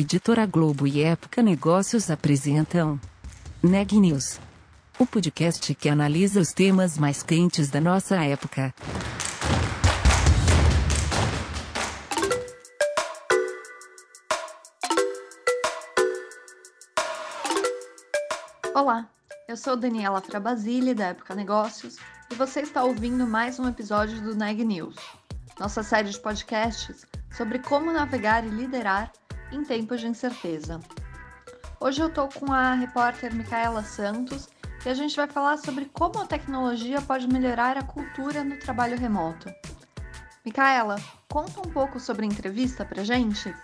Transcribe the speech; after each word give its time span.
Editora 0.00 0.46
Globo 0.46 0.86
e 0.86 1.02
Época 1.02 1.42
Negócios 1.42 2.08
apresentam 2.08 3.00
Neg 3.60 3.98
News, 3.98 4.38
o 4.96 5.04
podcast 5.04 5.74
que 5.74 5.88
analisa 5.88 6.38
os 6.38 6.52
temas 6.52 6.96
mais 6.96 7.20
quentes 7.24 7.68
da 7.68 7.80
nossa 7.80 8.14
época. 8.24 8.72
Olá, 18.72 19.10
eu 19.48 19.56
sou 19.56 19.76
Daniela 19.76 20.20
Frabasile, 20.20 20.94
da 20.94 21.06
Época 21.06 21.34
Negócios, 21.34 21.96
e 22.30 22.36
você 22.36 22.60
está 22.60 22.84
ouvindo 22.84 23.26
mais 23.26 23.58
um 23.58 23.66
episódio 23.66 24.20
do 24.20 24.36
Neg 24.36 24.64
News, 24.64 24.94
nossa 25.58 25.82
série 25.82 26.10
de 26.10 26.20
podcasts 26.20 27.04
sobre 27.32 27.58
como 27.58 27.92
navegar 27.92 28.46
e 28.46 28.48
liderar 28.48 29.10
em 29.52 29.64
tempos 29.64 30.00
de 30.00 30.06
incerteza. 30.06 30.80
Hoje 31.80 32.00
eu 32.02 32.08
estou 32.08 32.28
com 32.28 32.52
a 32.52 32.74
repórter 32.74 33.34
Micaela 33.34 33.82
Santos 33.82 34.48
e 34.84 34.88
a 34.88 34.94
gente 34.94 35.16
vai 35.16 35.28
falar 35.28 35.56
sobre 35.58 35.86
como 35.86 36.18
a 36.20 36.26
tecnologia 36.26 37.00
pode 37.00 37.28
melhorar 37.28 37.76
a 37.76 37.82
cultura 37.82 38.42
no 38.42 38.58
trabalho 38.58 38.98
remoto. 38.98 39.48
Micaela, 40.44 40.96
conta 41.28 41.60
um 41.60 41.70
pouco 41.70 42.00
sobre 42.00 42.24
a 42.24 42.28
entrevista 42.28 42.84
pra 42.84 43.04
gente? 43.04 43.54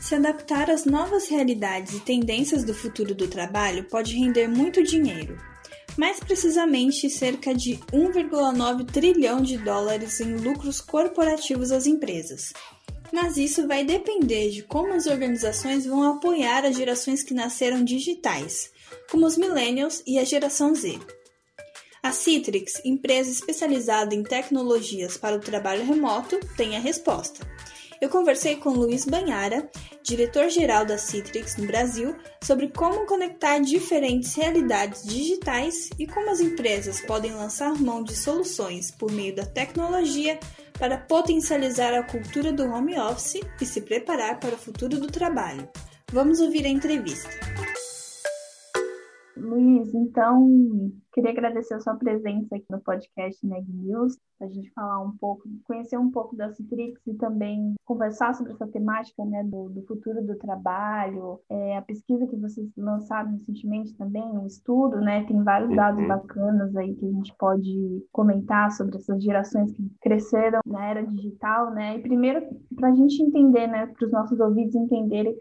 Se 0.00 0.14
adaptar 0.14 0.70
às 0.70 0.84
novas 0.84 1.28
realidades 1.28 1.94
e 1.94 2.00
tendências 2.00 2.64
do 2.64 2.72
futuro 2.72 3.14
do 3.14 3.26
trabalho 3.26 3.84
pode 3.84 4.16
render 4.16 4.46
muito 4.46 4.82
dinheiro. 4.82 5.36
Mais 5.98 6.20
precisamente, 6.20 7.08
cerca 7.10 7.54
de 7.54 7.78
1,9 7.92 8.84
trilhão 8.86 9.40
de 9.40 9.56
dólares 9.58 10.20
em 10.20 10.36
lucros 10.36 10.80
corporativos 10.80 11.72
às 11.72 11.86
empresas. 11.86 12.52
Mas 13.12 13.36
isso 13.36 13.66
vai 13.66 13.84
depender 13.84 14.50
de 14.50 14.62
como 14.62 14.92
as 14.92 15.06
organizações 15.06 15.86
vão 15.86 16.02
apoiar 16.02 16.64
as 16.64 16.76
gerações 16.76 17.22
que 17.22 17.34
nasceram 17.34 17.84
digitais, 17.84 18.70
como 19.10 19.26
os 19.26 19.36
millennials 19.36 20.02
e 20.06 20.18
a 20.18 20.24
geração 20.24 20.74
Z. 20.74 20.98
A 22.02 22.12
Citrix, 22.12 22.80
empresa 22.84 23.30
especializada 23.30 24.14
em 24.14 24.22
tecnologias 24.22 25.16
para 25.16 25.36
o 25.36 25.40
trabalho 25.40 25.84
remoto, 25.84 26.38
tem 26.56 26.76
a 26.76 26.80
resposta. 26.80 27.44
Eu 28.00 28.10
conversei 28.10 28.56
com 28.56 28.70
Luiz 28.70 29.06
Banhara, 29.06 29.68
diretor-geral 30.02 30.84
da 30.84 30.98
Citrix 30.98 31.56
no 31.56 31.66
Brasil, 31.66 32.14
sobre 32.44 32.68
como 32.68 33.06
conectar 33.06 33.58
diferentes 33.58 34.34
realidades 34.34 35.02
digitais 35.02 35.90
e 35.98 36.06
como 36.06 36.30
as 36.30 36.40
empresas 36.40 37.00
podem 37.00 37.32
lançar 37.32 37.74
mão 37.74 38.04
de 38.04 38.14
soluções 38.14 38.90
por 38.90 39.10
meio 39.10 39.34
da 39.34 39.46
tecnologia 39.46 40.38
para 40.78 40.98
potencializar 40.98 41.94
a 41.94 42.02
cultura 42.02 42.52
do 42.52 42.64
home 42.64 42.98
office 42.98 43.40
e 43.60 43.66
se 43.66 43.80
preparar 43.80 44.38
para 44.38 44.54
o 44.54 44.58
futuro 44.58 44.98
do 44.98 45.06
trabalho. 45.06 45.68
Vamos 46.12 46.40
ouvir 46.40 46.64
a 46.66 46.68
entrevista. 46.68 47.28
Luiz, 49.36 49.92
então, 49.94 50.90
queria 51.12 51.30
agradecer 51.30 51.74
a 51.74 51.80
sua 51.80 51.94
presença 51.94 52.56
aqui 52.56 52.64
no 52.70 52.80
podcast 52.80 53.46
Neg 53.46 53.66
News, 53.68 54.18
para 54.38 54.48
a 54.48 54.50
gente 54.50 54.70
falar 54.72 55.02
um 55.02 55.16
pouco, 55.16 55.42
conhecer 55.64 55.98
um 55.98 56.10
pouco 56.10 56.34
da 56.34 56.50
Citrix 56.52 57.00
e 57.06 57.14
também 57.14 57.74
conversar 57.84 58.34
sobre 58.34 58.52
essa 58.52 58.66
temática 58.66 59.24
né, 59.24 59.44
do, 59.44 59.68
do 59.68 59.82
futuro 59.82 60.24
do 60.24 60.36
trabalho, 60.36 61.38
é, 61.50 61.76
a 61.76 61.82
pesquisa 61.82 62.26
que 62.26 62.36
vocês 62.36 62.68
lançaram 62.76 63.32
recentemente 63.32 63.94
também, 63.96 64.22
um 64.22 64.46
estudo, 64.46 65.00
né, 65.00 65.24
tem 65.24 65.42
vários 65.42 65.70
uhum. 65.70 65.76
dados 65.76 66.06
bacanas 66.06 66.76
aí 66.76 66.94
que 66.94 67.06
a 67.06 67.12
gente 67.12 67.34
pode 67.38 68.06
comentar 68.12 68.70
sobre 68.72 68.96
essas 68.96 69.22
gerações 69.22 69.72
que 69.72 69.90
cresceram 70.00 70.60
na 70.66 70.86
era 70.86 71.06
digital, 71.06 71.70
né, 71.72 71.96
e 71.96 72.02
primeiro, 72.02 72.42
para 72.74 72.88
a 72.88 72.94
gente 72.94 73.22
entender, 73.22 73.66
né, 73.66 73.86
para 73.86 74.06
os 74.06 74.12
nossos 74.12 74.40
ouvidos 74.40 74.74
entenderem 74.74 75.36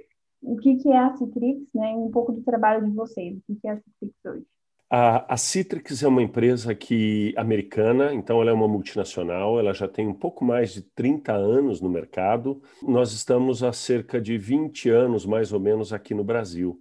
o 0.45 0.57
que, 0.57 0.75
que 0.77 0.89
é 0.89 0.97
a 0.97 1.15
Citrix, 1.15 1.61
né, 1.73 1.93
um 1.95 2.11
pouco 2.11 2.31
do 2.31 2.41
trabalho 2.41 2.85
de 2.85 2.91
vocês. 2.91 3.37
O 3.37 3.41
que, 3.47 3.59
que 3.59 3.67
é 3.67 3.71
a 3.71 3.77
Citrix 3.77 4.13
hoje? 4.25 4.45
A, 4.89 5.33
a 5.33 5.37
Citrix 5.37 6.03
é 6.03 6.07
uma 6.07 6.21
empresa 6.21 6.75
que 6.75 7.33
americana, 7.35 8.13
então 8.13 8.39
ela 8.39 8.51
é 8.51 8.53
uma 8.53 8.67
multinacional, 8.67 9.59
ela 9.59 9.73
já 9.73 9.87
tem 9.87 10.07
um 10.07 10.13
pouco 10.13 10.45
mais 10.45 10.73
de 10.73 10.83
30 10.83 11.33
anos 11.33 11.81
no 11.81 11.89
mercado. 11.89 12.61
Nós 12.83 13.11
estamos 13.11 13.63
há 13.63 13.73
cerca 13.73 14.21
de 14.21 14.37
20 14.37 14.89
anos, 14.89 15.25
mais 15.25 15.51
ou 15.51 15.59
menos, 15.59 15.91
aqui 15.91 16.13
no 16.13 16.23
Brasil. 16.23 16.79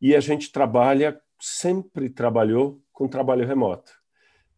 E 0.00 0.16
a 0.16 0.20
gente 0.20 0.50
trabalha, 0.50 1.20
sempre 1.38 2.08
trabalhou 2.08 2.80
com 2.92 3.06
trabalho 3.06 3.46
remoto, 3.46 3.92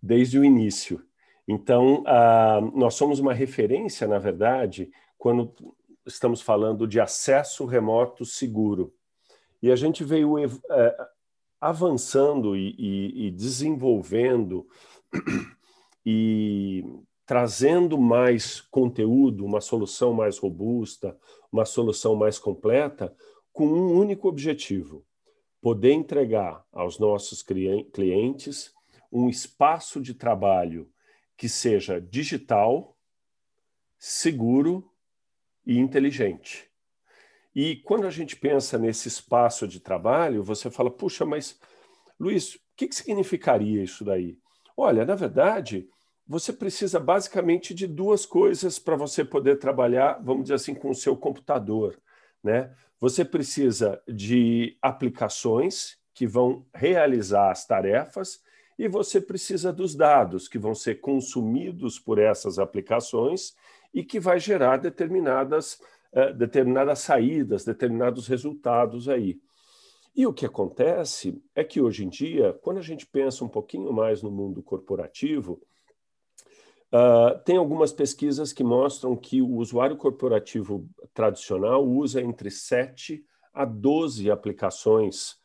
desde 0.00 0.38
o 0.38 0.44
início. 0.44 1.03
Então, 1.49 2.03
uh, 2.03 2.78
nós 2.78 2.94
somos 2.94 3.19
uma 3.19 3.34
referência, 3.34 4.06
na 4.06 4.19
verdade, 4.19 4.91
quando 5.16 5.53
estamos 6.08 6.41
falando 6.41 6.86
de 6.86 6.98
acesso 6.98 7.64
remoto 7.64 8.24
seguro. 8.24 8.92
E 9.62 9.70
a 9.70 9.76
gente 9.76 10.02
veio 10.02 10.38
é, 10.38 11.08
avançando 11.60 12.56
e, 12.56 12.74
e, 12.78 13.26
e 13.26 13.30
desenvolvendo 13.30 14.66
e 16.04 16.84
trazendo 17.26 17.98
mais 17.98 18.60
conteúdo, 18.60 19.44
uma 19.44 19.60
solução 19.60 20.14
mais 20.14 20.38
robusta, 20.38 21.16
uma 21.52 21.64
solução 21.64 22.14
mais 22.16 22.38
completa, 22.38 23.14
com 23.52 23.66
um 23.66 23.98
único 23.98 24.28
objetivo: 24.28 25.04
poder 25.60 25.92
entregar 25.92 26.64
aos 26.72 26.98
nossos 26.98 27.42
clientes 27.42 28.72
um 29.12 29.28
espaço 29.28 30.00
de 30.00 30.14
trabalho 30.14 30.90
que 31.36 31.48
seja 31.48 32.00
digital, 32.00 32.96
seguro 33.98 34.88
e 35.68 35.78
inteligente. 35.78 36.66
E 37.54 37.76
quando 37.76 38.06
a 38.06 38.10
gente 38.10 38.34
pensa 38.34 38.78
nesse 38.78 39.08
espaço 39.08 39.68
de 39.68 39.78
trabalho, 39.78 40.42
você 40.42 40.70
fala, 40.70 40.90
puxa, 40.90 41.26
mas 41.26 41.60
Luiz, 42.18 42.54
o 42.54 42.60
que, 42.74 42.88
que 42.88 42.94
significaria 42.94 43.82
isso 43.82 44.02
daí? 44.04 44.38
Olha, 44.74 45.04
na 45.04 45.14
verdade, 45.14 45.88
você 46.26 46.52
precisa 46.52 46.98
basicamente 46.98 47.74
de 47.74 47.86
duas 47.86 48.24
coisas 48.24 48.78
para 48.78 48.96
você 48.96 49.24
poder 49.24 49.58
trabalhar, 49.58 50.20
vamos 50.22 50.44
dizer 50.44 50.54
assim, 50.54 50.74
com 50.74 50.90
o 50.90 50.94
seu 50.94 51.16
computador. 51.16 52.00
Né? 52.42 52.74
Você 52.98 53.24
precisa 53.24 54.00
de 54.08 54.76
aplicações 54.80 55.98
que 56.14 56.26
vão 56.26 56.64
realizar 56.74 57.50
as 57.50 57.66
tarefas 57.66 58.40
e 58.78 58.88
você 58.88 59.20
precisa 59.20 59.72
dos 59.72 59.94
dados 59.94 60.48
que 60.48 60.58
vão 60.58 60.74
ser 60.74 61.00
consumidos 61.00 61.98
por 61.98 62.18
essas 62.18 62.58
aplicações 62.58 63.54
e 63.93 64.04
que 64.04 64.21
vai 64.21 64.38
gerar 64.38 64.76
determinadas, 64.78 65.81
uh, 66.12 66.32
determinadas 66.34 67.00
saídas, 67.00 67.65
determinados 67.65 68.26
resultados 68.26 69.09
aí. 69.09 69.41
E 70.15 70.26
o 70.26 70.32
que 70.32 70.44
acontece 70.44 71.41
é 71.54 71.62
que 71.62 71.81
hoje 71.81 72.04
em 72.04 72.09
dia, 72.09 72.53
quando 72.62 72.78
a 72.78 72.82
gente 72.82 73.06
pensa 73.06 73.44
um 73.44 73.49
pouquinho 73.49 73.93
mais 73.93 74.22
no 74.22 74.31
mundo 74.31 74.62
corporativo, 74.62 75.60
uh, 76.93 77.38
tem 77.44 77.56
algumas 77.56 77.93
pesquisas 77.93 78.53
que 78.53 78.65
mostram 78.65 79.16
que 79.16 79.41
o 79.41 79.56
usuário 79.56 79.97
corporativo 79.97 80.88
tradicional 81.15 81.87
usa 81.87 82.20
entre 82.20 82.50
7 82.50 83.25
a 83.55 83.65
12 83.65 84.31
aplicações 84.31 85.38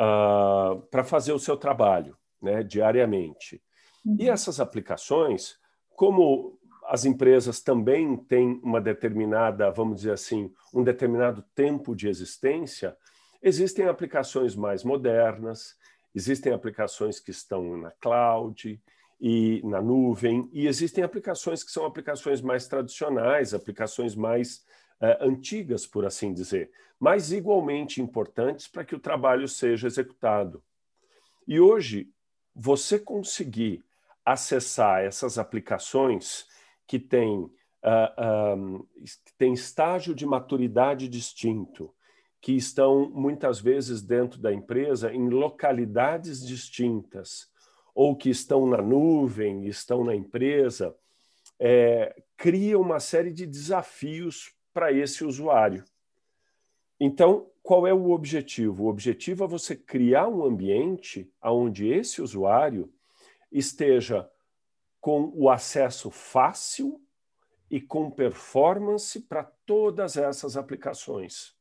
uh, 0.00 0.80
para 0.90 1.02
fazer 1.02 1.32
o 1.32 1.38
seu 1.38 1.56
trabalho 1.56 2.16
né, 2.40 2.62
diariamente. 2.62 3.60
Uhum. 4.04 4.16
E 4.18 4.28
essas 4.28 4.60
aplicações, 4.60 5.58
como 5.94 6.58
as 6.90 7.04
empresas 7.04 7.60
também 7.60 8.16
têm 8.16 8.58
uma 8.64 8.80
determinada, 8.80 9.70
vamos 9.70 9.98
dizer 9.98 10.10
assim, 10.10 10.52
um 10.74 10.82
determinado 10.82 11.40
tempo 11.54 11.94
de 11.94 12.08
existência, 12.08 12.96
existem 13.40 13.86
aplicações 13.86 14.56
mais 14.56 14.82
modernas, 14.82 15.76
existem 16.12 16.52
aplicações 16.52 17.20
que 17.20 17.30
estão 17.30 17.76
na 17.76 17.92
cloud 17.92 18.82
e 19.20 19.60
na 19.62 19.80
nuvem, 19.80 20.50
e 20.52 20.66
existem 20.66 21.04
aplicações 21.04 21.62
que 21.62 21.70
são 21.70 21.86
aplicações 21.86 22.40
mais 22.40 22.66
tradicionais, 22.66 23.54
aplicações 23.54 24.16
mais 24.16 24.56
uh, 25.00 25.24
antigas, 25.24 25.86
por 25.86 26.04
assim 26.04 26.34
dizer, 26.34 26.72
mas 26.98 27.30
igualmente 27.30 28.02
importantes 28.02 28.66
para 28.66 28.84
que 28.84 28.96
o 28.96 29.00
trabalho 29.00 29.46
seja 29.46 29.86
executado. 29.86 30.60
E 31.46 31.60
hoje, 31.60 32.10
você 32.52 32.98
conseguir 32.98 33.84
acessar 34.24 35.04
essas 35.04 35.38
aplicações 35.38 36.50
que 36.90 36.98
tem, 36.98 37.38
uh, 37.38 38.56
um, 38.56 38.84
tem 39.38 39.52
estágio 39.52 40.12
de 40.12 40.26
maturidade 40.26 41.08
distinto, 41.08 41.94
que 42.40 42.56
estão 42.56 43.08
muitas 43.08 43.60
vezes 43.60 44.02
dentro 44.02 44.40
da 44.40 44.52
empresa 44.52 45.14
em 45.14 45.28
localidades 45.28 46.44
distintas, 46.44 47.48
ou 47.94 48.16
que 48.16 48.28
estão 48.28 48.66
na 48.66 48.82
nuvem, 48.82 49.68
estão 49.68 50.02
na 50.02 50.16
empresa, 50.16 50.92
é, 51.60 52.20
cria 52.36 52.76
uma 52.76 52.98
série 52.98 53.32
de 53.32 53.46
desafios 53.46 54.52
para 54.74 54.92
esse 54.92 55.24
usuário. 55.24 55.84
Então, 56.98 57.52
qual 57.62 57.86
é 57.86 57.94
o 57.94 58.10
objetivo? 58.10 58.82
O 58.82 58.88
objetivo 58.88 59.44
é 59.44 59.46
você 59.46 59.76
criar 59.76 60.26
um 60.26 60.42
ambiente 60.44 61.32
onde 61.40 61.86
esse 61.86 62.20
usuário 62.20 62.92
esteja 63.52 64.28
com 65.00 65.32
o 65.34 65.48
acesso 65.48 66.10
fácil 66.10 67.00
e 67.70 67.80
com 67.80 68.10
performance 68.10 69.20
para 69.20 69.44
todas 69.64 70.16
essas 70.16 70.56
aplicações. 70.56 71.54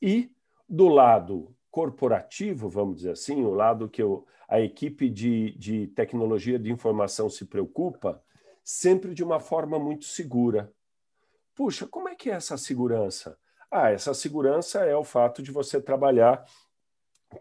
E 0.00 0.30
do 0.68 0.88
lado 0.88 1.54
corporativo, 1.70 2.68
vamos 2.68 2.98
dizer 2.98 3.10
assim, 3.10 3.44
o 3.44 3.52
lado 3.52 3.88
que 3.88 4.02
eu, 4.02 4.24
a 4.48 4.60
equipe 4.60 5.10
de, 5.10 5.52
de 5.58 5.88
tecnologia 5.88 6.58
de 6.58 6.70
informação 6.70 7.28
se 7.28 7.44
preocupa, 7.44 8.22
sempre 8.62 9.12
de 9.12 9.24
uma 9.24 9.40
forma 9.40 9.78
muito 9.78 10.04
segura. 10.04 10.72
Puxa, 11.54 11.86
como 11.86 12.08
é 12.08 12.14
que 12.14 12.30
é 12.30 12.34
essa 12.34 12.56
segurança? 12.56 13.36
Ah, 13.70 13.90
essa 13.90 14.14
segurança 14.14 14.84
é 14.84 14.96
o 14.96 15.02
fato 15.02 15.42
de 15.42 15.50
você 15.50 15.80
trabalhar 15.80 16.44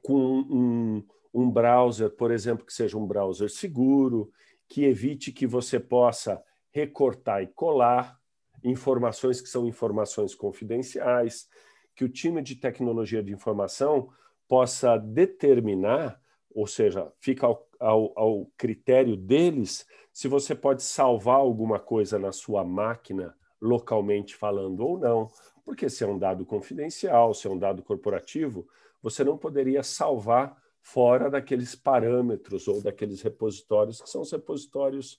com 0.02 0.16
um, 0.18 1.06
um 1.34 1.50
browser, 1.50 2.10
por 2.10 2.32
exemplo, 2.32 2.66
que 2.66 2.74
seja 2.74 2.98
um 2.98 3.06
browser 3.06 3.50
seguro, 3.50 4.32
que 4.74 4.86
evite 4.86 5.32
que 5.32 5.46
você 5.46 5.80
possa 5.80 6.44
recortar 6.72 7.44
e 7.44 7.48
colar 7.48 8.20
informações 8.64 9.40
que 9.40 9.48
são 9.48 9.68
informações 9.68 10.34
confidenciais, 10.34 11.48
que 11.96 12.04
o 12.04 12.10
time 12.10 12.42
de 12.42 12.56
tecnologia 12.56 13.22
de 13.22 13.32
informação 13.32 14.10
possa 14.48 14.98
determinar, 14.98 16.20
ou 16.50 16.66
seja, 16.66 17.14
fica 17.20 17.46
ao, 17.46 17.68
ao, 17.80 18.14
ao 18.16 18.52
critério 18.58 19.16
deles, 19.16 19.86
se 20.12 20.28
você 20.28 20.56
pode 20.56 20.82
salvar 20.82 21.36
alguma 21.36 21.80
coisa 21.80 22.18
na 22.18 22.32
sua 22.32 22.64
máquina, 22.64 23.38
localmente 23.62 24.36
falando 24.36 24.80
ou 24.80 24.98
não, 24.98 25.30
porque 25.64 25.88
se 25.88 26.04
é 26.04 26.08
um 26.08 26.18
dado 26.18 26.48
confidencial, 26.48 27.32
se 27.36 27.46
é 27.46 27.52
um 27.52 27.60
dado 27.60 27.84
corporativo, 27.84 28.68
você 29.04 29.24
não 29.24 29.38
poderia 29.38 29.84
salvar 29.84 30.60
fora 30.84 31.30
daqueles 31.30 31.74
parâmetros 31.74 32.68
ou 32.68 32.82
daqueles 32.84 33.22
repositórios 33.22 34.02
que 34.02 34.10
são 34.10 34.22
os 34.22 34.32
repositórios 34.32 35.18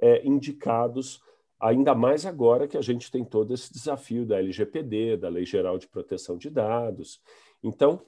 é, 0.00 0.26
indicados, 0.26 1.20
ainda 1.60 1.94
mais 1.94 2.26
agora 2.26 2.66
que 2.66 2.78
a 2.78 2.82
gente 2.82 3.10
tem 3.10 3.24
todo 3.24 3.54
esse 3.54 3.72
desafio 3.72 4.26
da 4.26 4.38
LGPD, 4.38 5.18
da 5.18 5.28
Lei 5.28 5.44
Geral 5.44 5.78
de 5.78 5.86
Proteção 5.86 6.36
de 6.36 6.50
Dados. 6.50 7.20
Então, 7.62 8.04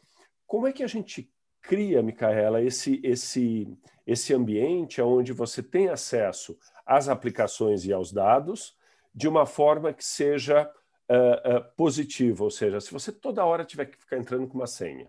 como 0.47 0.67
é 0.67 0.73
que 0.73 0.83
a 0.83 0.89
gente 0.89 1.31
cria, 1.61 2.03
Micaela, 2.03 2.63
esse, 2.63 3.01
esse, 3.05 3.69
esse 4.07 4.35
ambiente 4.35 5.01
onde 5.01 5.33
você 5.33 5.63
tem 5.63 5.89
acesso 5.89 6.59
às 6.85 7.09
aplicações 7.09 7.85
e 7.85 7.93
aos 7.93 8.13
dados 8.13 8.77
de 9.15 9.29
uma 9.29 9.47
forma 9.47 9.93
que 9.93 10.05
seja 10.05 10.71
uh, 11.09 11.59
uh, 11.59 11.65
positiva, 11.77 12.43
ou 12.45 12.51
seja, 12.51 12.81
se 12.81 12.93
você 12.93 13.13
toda 13.13 13.45
hora 13.45 13.65
tiver 13.65 13.87
que 13.87 13.97
ficar 13.97 14.19
entrando 14.19 14.49
com 14.49 14.59
uma 14.59 14.67
senha, 14.67 15.09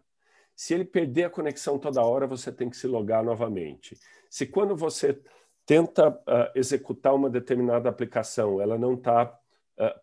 se 0.56 0.74
ele 0.74 0.86
perder 0.86 1.26
a 1.26 1.30
conexão 1.30 1.78
toda 1.78 2.04
hora, 2.04 2.28
você 2.28 2.52
tem 2.52 2.70
que 2.70 2.78
se 2.78 2.88
logar 2.88 3.24
novamente. 3.24 3.98
Se 4.30 4.46
quando 4.46 4.76
você 4.76 5.20
tenta 5.66 6.10
uh, 6.10 6.52
executar 6.56 7.14
uma 7.14 7.30
determinada 7.30 7.90
aplicação, 7.90 8.62
ela 8.62 8.78
não 8.78 8.94
está 8.94 9.38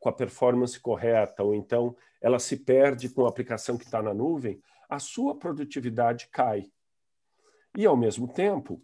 com 0.01 0.09
a 0.11 0.13
performance 0.13 0.79
correta, 0.79 1.43
ou 1.43 1.55
então 1.55 1.97
ela 2.21 2.39
se 2.39 2.59
perde 2.59 3.09
com 3.09 3.25
a 3.25 3.29
aplicação 3.29 3.79
que 3.79 3.85
está 3.85 4.03
na 4.03 4.13
nuvem, 4.13 4.61
a 4.89 4.99
sua 4.99 5.35
produtividade 5.35 6.29
cai. 6.31 6.71
E, 7.77 7.87
ao 7.87 7.97
mesmo 7.97 8.29
tempo, 8.29 8.81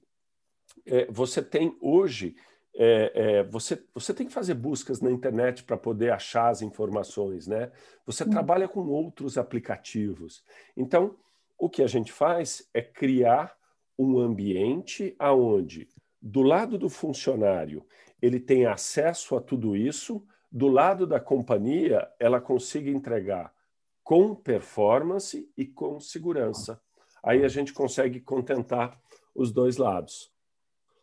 é, 0.87 1.07
você 1.11 1.43
tem 1.43 1.77
hoje, 1.81 2.35
é, 2.75 3.13
é, 3.15 3.43
você, 3.45 3.83
você 3.93 4.15
tem 4.15 4.27
que 4.27 4.33
fazer 4.33 4.55
buscas 4.55 5.01
na 5.01 5.11
internet 5.11 5.63
para 5.63 5.77
poder 5.77 6.11
achar 6.11 6.49
as 6.49 6.63
informações, 6.63 7.47
né? 7.47 7.71
Você 8.07 8.25
hum. 8.25 8.31
trabalha 8.31 8.67
com 8.67 8.81
outros 8.87 9.37
aplicativos. 9.37 10.43
Então, 10.77 11.15
o 11.59 11.69
que 11.69 11.83
a 11.83 11.87
gente 11.87 12.13
faz 12.13 12.69
é 12.73 12.81
criar 12.81 13.57
um 13.99 14.19
ambiente 14.19 15.15
aonde, 15.19 15.89
do 16.23 16.43
lado 16.43 16.79
do 16.79 16.89
funcionário, 16.89 17.85
ele 18.23 18.39
tem 18.39 18.67
acesso 18.67 19.37
a 19.37 19.41
tudo 19.41 19.77
isso, 19.77 20.25
do 20.51 20.69
lado 20.69 21.07
da 21.07 21.21
companhia, 21.21 22.09
ela 22.19 22.41
consiga 22.41 22.91
entregar 22.91 23.53
com 24.03 24.35
performance 24.35 25.51
e 25.57 25.67
com 25.67 26.01
segurança. 26.01 26.81
Aí 27.23 27.45
a 27.45 27.49
gente 27.49 27.75
consegue 27.75 28.21
contentar 28.21 28.99
os 29.35 29.53
dois 29.53 29.77
lados. 29.77 30.33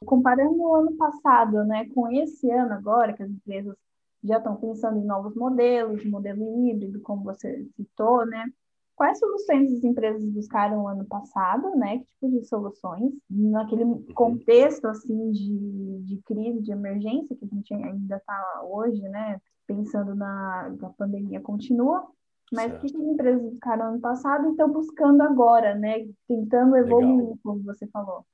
Comparando 0.04 0.58
o 0.58 0.76
ano 0.76 0.94
passado, 0.94 1.64
né, 1.64 1.88
com 1.94 2.12
esse 2.12 2.50
ano 2.50 2.74
agora, 2.74 3.14
que 3.14 3.24
as 3.24 3.30
empresas 3.30 3.76
já 4.24 4.38
estão 4.38 4.56
pensando 4.56 4.98
em 4.98 5.06
novos 5.06 5.36
modelos, 5.36 6.04
modelo 6.06 6.68
híbrido, 6.68 7.00
como 7.02 7.24
você 7.24 7.66
citou, 7.76 8.26
né? 8.26 8.52
Quais 8.96 9.20
soluções 9.20 9.74
as 9.74 9.84
empresas 9.84 10.24
buscaram 10.30 10.78
no 10.78 10.88
ano 10.88 11.06
passado, 11.06 11.76
né? 11.76 12.00
Que 12.00 12.06
tipo 12.06 12.40
de 12.40 12.48
soluções? 12.48 13.12
Naquele 13.30 13.84
uhum. 13.84 14.06
contexto, 14.14 14.86
assim, 14.86 15.32
de, 15.32 16.00
de 16.04 16.22
crise, 16.26 16.62
de 16.62 16.72
emergência 16.72 17.36
que 17.36 17.46
a 17.46 17.48
gente 17.48 17.74
ainda 17.74 18.16
está 18.16 18.62
hoje, 18.64 19.02
né? 19.02 19.42
Pensando 19.68 20.16
na, 20.16 20.74
na 20.80 20.90
pandemia 20.92 21.42
continua, 21.42 22.08
mas 22.54 22.72
o 22.74 22.80
que 22.80 22.86
as 22.86 22.94
empresas 22.94 23.42
buscaram 23.42 23.90
ano 23.90 24.00
passado 24.00 24.48
e 24.48 24.52
estão 24.52 24.72
buscando 24.72 25.22
agora, 25.24 25.76
né? 25.76 26.08
Tentando 26.28 26.78
evoluir, 26.78 27.18
Legal. 27.18 27.38
como 27.44 27.64
você 27.64 27.88
falou. 27.88 28.26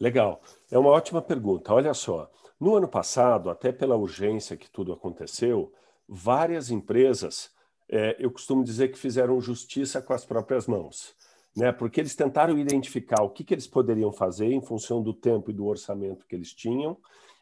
Legal. 0.00 0.40
É 0.70 0.78
uma 0.78 0.90
ótima 0.90 1.20
pergunta. 1.20 1.74
Olha 1.74 1.92
só, 1.92 2.30
no 2.58 2.76
ano 2.76 2.88
passado, 2.88 3.50
até 3.50 3.72
pela 3.72 3.96
urgência 3.96 4.56
que 4.56 4.70
tudo 4.70 4.92
aconteceu, 4.92 5.72
várias 6.08 6.70
empresas, 6.70 7.50
é, 7.88 8.16
eu 8.18 8.30
costumo 8.30 8.62
dizer 8.62 8.88
que 8.88 8.98
fizeram 8.98 9.40
justiça 9.40 10.02
com 10.02 10.12
as 10.12 10.24
próprias 10.24 10.66
mãos. 10.66 11.14
Né? 11.56 11.72
Porque 11.72 12.00
eles 12.00 12.14
tentaram 12.14 12.58
identificar 12.58 13.22
o 13.22 13.30
que, 13.30 13.42
que 13.42 13.54
eles 13.54 13.66
poderiam 13.66 14.12
fazer 14.12 14.46
em 14.46 14.60
função 14.60 15.02
do 15.02 15.12
tempo 15.12 15.50
e 15.50 15.54
do 15.54 15.66
orçamento 15.66 16.26
que 16.26 16.36
eles 16.36 16.52
tinham. 16.52 16.96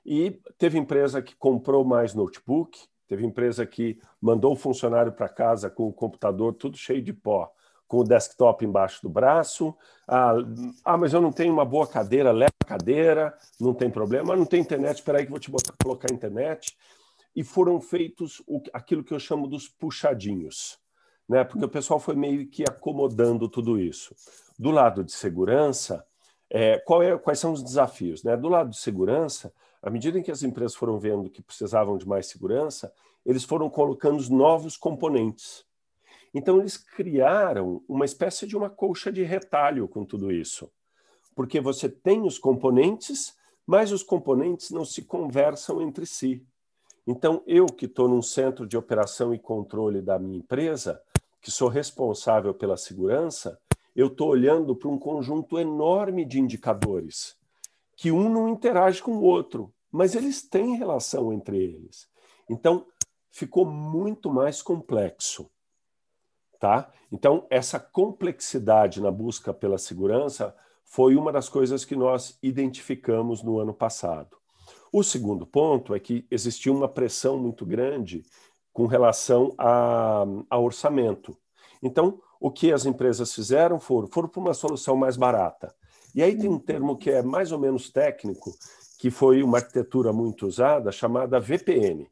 E 0.04 0.40
teve 0.56 0.78
empresa 0.78 1.20
que 1.20 1.34
comprou 1.34 1.84
mais 1.84 2.14
notebook, 2.14 2.78
Teve 3.08 3.24
empresa 3.24 3.64
que 3.64 3.98
mandou 4.20 4.52
o 4.52 4.56
funcionário 4.56 5.12
para 5.12 5.28
casa 5.28 5.70
com 5.70 5.86
o 5.86 5.92
computador 5.92 6.54
tudo 6.54 6.76
cheio 6.76 7.00
de 7.00 7.12
pó, 7.12 7.50
com 7.86 7.98
o 7.98 8.04
desktop 8.04 8.64
embaixo 8.64 9.00
do 9.02 9.08
braço. 9.08 9.74
Ah, 10.08 10.34
ah 10.84 10.96
mas 10.96 11.12
eu 11.12 11.20
não 11.20 11.30
tenho 11.30 11.52
uma 11.52 11.64
boa 11.64 11.86
cadeira, 11.86 12.32
leva 12.32 12.50
a 12.64 12.68
cadeira, 12.68 13.36
não 13.60 13.72
tem 13.72 13.88
problema. 13.88 14.34
Não 14.34 14.44
tem 14.44 14.60
internet, 14.60 14.96
espera 14.96 15.18
aí 15.18 15.24
que 15.24 15.30
vou 15.30 15.38
te 15.38 15.50
botar, 15.50 15.72
colocar 15.82 16.12
internet. 16.12 16.76
E 17.36 17.44
foram 17.44 17.80
feitos 17.80 18.42
o, 18.46 18.62
aquilo 18.72 19.04
que 19.04 19.12
eu 19.12 19.20
chamo 19.20 19.46
dos 19.46 19.68
puxadinhos, 19.68 20.78
né? 21.28 21.44
porque 21.44 21.64
o 21.64 21.68
pessoal 21.68 22.00
foi 22.00 22.16
meio 22.16 22.48
que 22.48 22.64
acomodando 22.64 23.48
tudo 23.48 23.78
isso. 23.78 24.16
Do 24.58 24.70
lado 24.70 25.04
de 25.04 25.12
segurança, 25.12 26.04
é, 26.50 26.82
é, 26.82 27.18
quais 27.18 27.38
são 27.38 27.52
os 27.52 27.62
desafios? 27.62 28.24
Né? 28.24 28.36
Do 28.36 28.48
lado 28.48 28.70
de 28.70 28.78
segurança, 28.78 29.52
à 29.82 29.90
medida 29.90 30.18
em 30.18 30.22
que 30.22 30.30
as 30.30 30.42
empresas 30.42 30.74
foram 30.74 30.98
vendo 30.98 31.28
que 31.28 31.42
precisavam 31.42 31.98
de 31.98 32.08
mais 32.08 32.26
segurança, 32.26 32.92
eles 33.24 33.44
foram 33.44 33.68
colocando 33.68 34.16
os 34.16 34.28
novos 34.28 34.76
componentes. 34.76 35.66
Então, 36.32 36.58
eles 36.58 36.76
criaram 36.76 37.82
uma 37.88 38.04
espécie 38.04 38.46
de 38.46 38.56
uma 38.56 38.70
colcha 38.70 39.10
de 39.10 39.22
retalho 39.22 39.88
com 39.88 40.04
tudo 40.04 40.30
isso. 40.30 40.70
Porque 41.34 41.60
você 41.60 41.88
tem 41.88 42.22
os 42.22 42.38
componentes, 42.38 43.36
mas 43.66 43.92
os 43.92 44.02
componentes 44.02 44.70
não 44.70 44.84
se 44.84 45.02
conversam 45.02 45.82
entre 45.82 46.06
si. 46.06 46.44
Então, 47.06 47.42
eu 47.46 47.66
que 47.66 47.86
estou 47.86 48.08
num 48.08 48.22
centro 48.22 48.66
de 48.66 48.76
operação 48.76 49.32
e 49.32 49.38
controle 49.38 50.02
da 50.02 50.18
minha 50.18 50.38
empresa, 50.38 51.00
que 51.40 51.50
sou 51.50 51.68
responsável 51.68 52.52
pela 52.52 52.76
segurança, 52.76 53.58
eu 53.94 54.08
estou 54.08 54.28
olhando 54.28 54.74
para 54.74 54.88
um 54.88 54.98
conjunto 54.98 55.58
enorme 55.58 56.24
de 56.24 56.40
indicadores, 56.40 57.36
que 57.94 58.10
um 58.10 58.28
não 58.28 58.48
interage 58.48 59.02
com 59.02 59.12
o 59.12 59.22
outro 59.22 59.72
mas 59.96 60.14
eles 60.14 60.42
têm 60.42 60.76
relação 60.76 61.32
entre 61.32 61.56
eles. 61.56 62.06
Então, 62.50 62.86
ficou 63.30 63.64
muito 63.64 64.30
mais 64.30 64.60
complexo. 64.60 65.50
Tá? 66.60 66.92
Então, 67.10 67.46
essa 67.48 67.80
complexidade 67.80 69.00
na 69.00 69.10
busca 69.10 69.54
pela 69.54 69.78
segurança 69.78 70.54
foi 70.84 71.16
uma 71.16 71.32
das 71.32 71.48
coisas 71.48 71.82
que 71.82 71.96
nós 71.96 72.38
identificamos 72.42 73.42
no 73.42 73.58
ano 73.58 73.72
passado. 73.72 74.36
O 74.92 75.02
segundo 75.02 75.46
ponto 75.46 75.94
é 75.94 76.00
que 76.00 76.26
existia 76.30 76.72
uma 76.72 76.88
pressão 76.88 77.38
muito 77.38 77.66
grande 77.66 78.22
com 78.72 78.86
relação 78.86 79.54
a, 79.58 80.24
a 80.50 80.58
orçamento. 80.58 81.36
Então, 81.82 82.20
o 82.40 82.50
que 82.50 82.72
as 82.72 82.86
empresas 82.86 83.34
fizeram 83.34 83.80
foram, 83.80 84.08
foram 84.08 84.28
para 84.28 84.40
uma 84.40 84.54
solução 84.54 84.96
mais 84.96 85.16
barata. 85.16 85.74
E 86.14 86.22
aí 86.22 86.36
tem 86.36 86.48
um 86.48 86.58
termo 86.58 86.96
que 86.96 87.10
é 87.10 87.22
mais 87.22 87.52
ou 87.52 87.58
menos 87.58 87.90
técnico, 87.90 88.52
que 88.98 89.10
foi 89.10 89.42
uma 89.42 89.58
arquitetura 89.58 90.12
muito 90.12 90.46
usada, 90.46 90.90
chamada 90.92 91.40
VPN. 91.40 92.06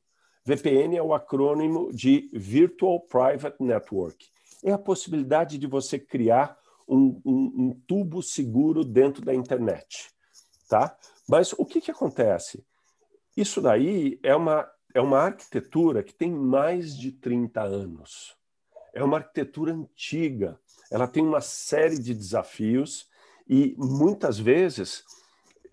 VPN 0.45 0.97
é 0.97 1.02
o 1.02 1.14
acrônimo 1.14 1.90
de 1.93 2.28
Virtual 2.33 3.00
Private 3.00 3.57
Network. 3.62 4.26
É 4.62 4.73
a 4.73 4.78
possibilidade 4.78 5.57
de 5.57 5.66
você 5.66 5.99
criar 5.99 6.59
um, 6.87 7.21
um, 7.25 7.52
um 7.57 7.81
tubo 7.87 8.23
seguro 8.23 8.85
dentro 8.85 9.25
da 9.25 9.35
internet. 9.35 10.11
Tá? 10.69 10.97
Mas 11.28 11.52
o 11.54 11.64
que, 11.64 11.81
que 11.81 11.90
acontece? 11.90 12.64
Isso 13.37 13.61
daí 13.61 14.19
é 14.23 14.35
uma, 14.35 14.69
é 14.95 15.00
uma 15.00 15.19
arquitetura 15.19 16.02
que 16.02 16.14
tem 16.14 16.31
mais 16.31 16.97
de 16.97 17.11
30 17.12 17.62
anos. 17.62 18.37
É 18.93 19.02
uma 19.02 19.19
arquitetura 19.19 19.73
antiga. 19.73 20.59
Ela 20.90 21.09
tem 21.09 21.23
uma 21.23 21.40
série 21.40 21.99
de 21.99 22.14
desafios 22.14 23.09
e 23.49 23.75
muitas 23.76 24.38
vezes 24.38 25.04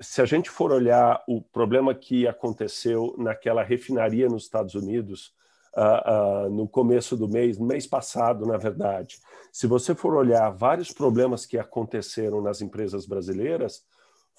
se 0.01 0.19
a 0.21 0.25
gente 0.25 0.49
for 0.49 0.71
olhar 0.71 1.23
o 1.27 1.41
problema 1.41 1.93
que 1.93 2.27
aconteceu 2.27 3.13
naquela 3.19 3.61
refinaria 3.61 4.27
nos 4.27 4.43
Estados 4.43 4.73
Unidos 4.73 5.31
uh, 5.77 6.47
uh, 6.47 6.49
no 6.49 6.67
começo 6.67 7.15
do 7.15 7.29
mês, 7.29 7.59
no 7.59 7.67
mês 7.67 7.85
passado, 7.85 8.45
na 8.47 8.57
verdade. 8.57 9.19
Se 9.51 9.67
você 9.67 9.93
for 9.93 10.15
olhar 10.15 10.49
vários 10.49 10.91
problemas 10.91 11.45
que 11.45 11.57
aconteceram 11.57 12.41
nas 12.41 12.61
empresas 12.61 13.05
brasileiras, 13.05 13.83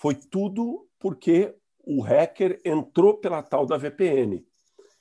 foi 0.03 0.17
tudo 0.17 0.89
porque 0.99 1.55
o 1.87 2.03
hacker 2.03 2.61
entrou 2.65 3.19
pela 3.19 3.41
tal 3.41 3.65
da 3.65 3.77
VPN, 3.77 4.45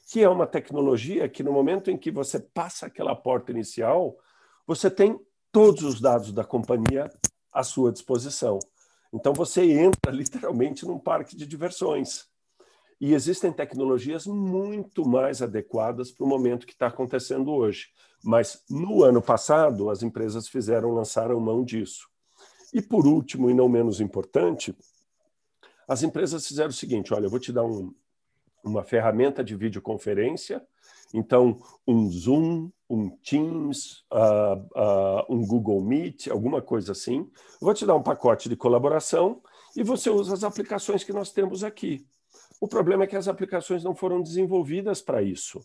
que 0.07 0.21
é 0.21 0.29
uma 0.29 0.45
tecnologia 0.45 1.27
que, 1.27 1.41
no 1.41 1.51
momento 1.51 1.89
em 1.89 1.97
que 1.97 2.11
você 2.11 2.39
passa 2.39 2.85
aquela 2.85 3.15
porta 3.15 3.51
inicial, 3.51 4.15
você 4.67 4.91
tem 4.91 5.19
todos 5.51 5.81
os 5.81 5.99
dados 5.99 6.31
da 6.31 6.43
companhia 6.43 7.09
à 7.51 7.63
sua 7.63 7.91
disposição. 7.91 8.59
Então 9.11 9.33
você 9.33 9.63
entra 9.71 10.11
literalmente 10.13 10.85
num 10.85 10.99
parque 10.99 11.35
de 11.35 11.47
diversões. 11.47 12.27
E 12.99 13.15
existem 13.15 13.51
tecnologias 13.51 14.27
muito 14.27 15.03
mais 15.03 15.41
adequadas 15.41 16.11
para 16.11 16.25
o 16.27 16.29
momento 16.29 16.67
que 16.67 16.73
está 16.73 16.85
acontecendo 16.85 17.51
hoje. 17.51 17.87
Mas 18.23 18.61
no 18.69 19.03
ano 19.03 19.19
passado, 19.19 19.89
as 19.89 20.03
empresas 20.03 20.47
fizeram, 20.47 20.91
lançaram 20.91 21.39
mão 21.39 21.63
disso. 21.63 22.07
E 22.71 22.83
por 22.83 23.07
último, 23.07 23.49
e 23.49 23.53
não 23.53 23.67
menos 23.67 23.99
importante, 23.99 24.75
as 25.91 26.03
empresas 26.03 26.47
fizeram 26.47 26.69
o 26.69 26.73
seguinte: 26.73 27.13
olha, 27.13 27.25
eu 27.25 27.29
vou 27.29 27.39
te 27.39 27.51
dar 27.51 27.65
um, 27.65 27.93
uma 28.63 28.81
ferramenta 28.81 29.43
de 29.43 29.57
videoconferência, 29.57 30.65
então 31.13 31.59
um 31.85 32.09
Zoom, 32.09 32.71
um 32.89 33.09
Teams, 33.09 34.05
uh, 34.09 34.55
uh, 34.73 35.25
um 35.29 35.45
Google 35.45 35.81
Meet, 35.81 36.29
alguma 36.29 36.61
coisa 36.61 36.93
assim. 36.93 37.29
vou 37.59 37.73
te 37.73 37.85
dar 37.85 37.95
um 37.95 38.03
pacote 38.03 38.47
de 38.47 38.55
colaboração 38.55 39.41
e 39.75 39.83
você 39.83 40.09
usa 40.09 40.33
as 40.33 40.45
aplicações 40.45 41.03
que 41.03 41.11
nós 41.11 41.33
temos 41.33 41.61
aqui. 41.61 42.07
O 42.61 42.69
problema 42.69 43.03
é 43.03 43.07
que 43.07 43.17
as 43.17 43.27
aplicações 43.27 43.83
não 43.83 43.93
foram 43.93 44.21
desenvolvidas 44.21 45.01
para 45.01 45.21
isso, 45.21 45.59